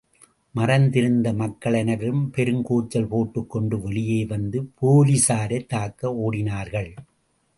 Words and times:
மறைந்திருந்த 0.51 1.33
மக்கள் 1.33 1.73
அனைவரும் 1.73 2.29
பெரும் 2.29 2.63
கூச்சல் 2.63 3.07
போட்டு 3.07 3.47
கொண்டு 3.47 3.81
வெளியே 3.81 4.25
வந்து 4.25 4.71
போலீசாரைத் 4.81 5.69
தாக்க 5.69 6.31
ஓடினார்கள். 6.31 6.95